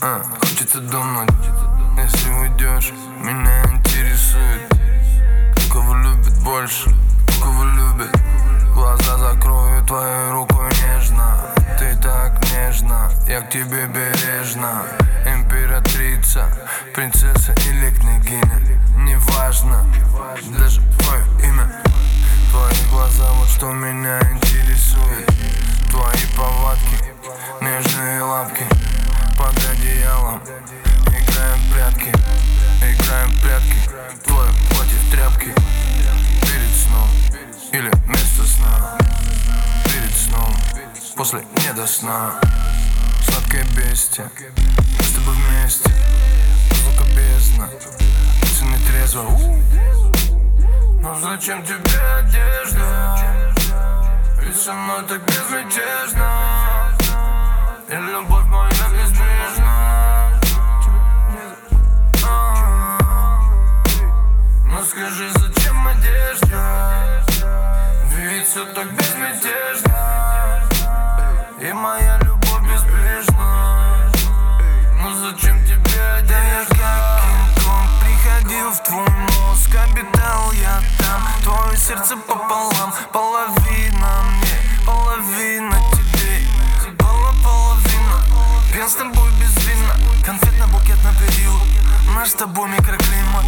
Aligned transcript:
а, 0.00 0.22
хочется 0.40 0.80
думать 0.80 1.30
Если 1.96 2.30
уйдешь, 2.30 2.92
меня 3.20 3.62
интересует 3.64 4.72
Кого 5.72 5.94
любит 5.94 6.38
больше, 6.42 6.90
кого 7.42 7.64
любит. 7.64 8.10
Глаза 8.74 9.16
закрою 9.16 9.82
твоей 9.86 10.30
рукой 10.30 10.70
нежно. 10.84 11.46
Ты 11.78 11.96
так 11.96 12.38
нежно, 12.52 13.10
я 13.26 13.40
к 13.40 13.50
тебе 13.50 13.86
бережно. 13.86 14.82
Императрица, 15.24 16.46
принцесса 16.94 17.54
или 17.70 17.81
или 37.72 37.90
вместо 38.06 38.44
сна 38.44 38.98
Перед 39.84 40.14
сном, 40.14 40.54
после 41.16 41.40
не 41.56 41.72
до 41.72 41.86
сна. 41.86 42.34
Сладкое 43.24 43.64
бестия, 43.76 44.30
мы 44.98 45.02
с 45.02 45.12
тобой 45.12 45.34
вместе. 45.34 45.90
Звука 46.70 47.04
бездна, 47.14 47.68
ты 47.98 48.64
не 48.64 48.78
трезво. 48.86 49.24
Но 51.00 51.18
зачем 51.20 51.64
тебе 51.64 52.00
одежда? 52.18 53.18
Ведь 54.40 54.56
со 54.56 54.72
мной 54.72 55.02
так 55.08 55.24
безмятежно. 55.26 56.88
И 57.88 57.94
любовь 57.94 58.46
моя 58.46 58.70
безбрежна 58.70 60.30
Ну 64.64 64.84
скажи, 64.84 65.30
зачем 65.34 65.86
одежда? 65.86 67.31
Ведь 68.42 68.50
все 68.50 68.64
так 68.64 68.92
безмятежно. 68.94 70.64
И 71.60 71.72
моя 71.72 72.18
любовь 72.22 72.62
безбрежна. 72.62 74.10
Ну 75.00 75.14
зачем 75.14 75.64
тебе 75.64 76.02
одежда? 76.18 77.20
Я 77.56 77.88
приходил 78.00 78.72
в 78.72 78.82
твой 78.82 79.08
мозг 79.08 79.70
Обитал 79.76 80.50
я 80.54 80.82
там. 80.98 81.22
Твое 81.44 81.76
сердце 81.76 82.16
пополам 82.16 82.92
Половина 83.12 84.24
мне, 84.24 84.84
половина 84.84 85.76
тебе. 85.92 86.40
Была 86.98 87.32
половина 87.44 88.24
Пьян 88.72 88.88
с 88.88 88.94
тобой 88.94 89.30
без 89.38 89.54
вина 89.64 89.94
Конфетно-букетный 90.26 91.14
период 91.24 91.62
Наш 92.12 92.30
с 92.30 92.34
тобой 92.34 92.68
микроклимат 92.70 93.44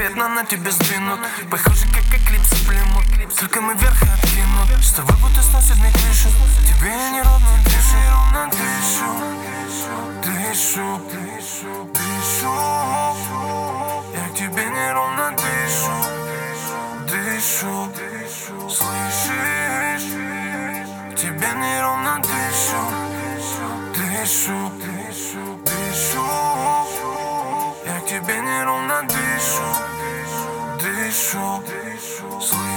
Конкретно 0.00 0.28
на 0.28 0.46
тебе 0.46 0.70
сдвинут. 0.70 1.20
Похоже, 1.50 1.86
как 1.88 2.06
эклипсы 2.18 2.56
племут 2.66 3.04
Только 3.38 3.60
мы 3.60 3.74
вверх 3.74 4.02
откинут. 4.02 4.82
С 4.82 4.92
тобой 4.92 5.14
будто 5.20 5.42
сносит 5.42 5.76
мне 5.76 5.92
крышу 5.92 6.30
Тебе 6.66 6.88
я 6.88 7.10
не 7.10 7.20
ровно 7.20 7.62
дышу. 7.64 7.96
Ровно 8.10 8.50
дышу. 8.50 9.10
Дышу, 10.24 11.00
дышу, 11.12 11.90
Я 14.14 14.28
к 14.30 14.34
тебе 14.34 14.64
неровно 14.70 15.32
дышу. 15.32 15.92
Дышу, 17.06 17.92
слышишь? 18.70 20.08
Тебе 21.14 21.48
неровно 21.56 22.22
Дышу, 22.22 22.82
дышу, 23.94 24.70
chaud. 31.20 32.69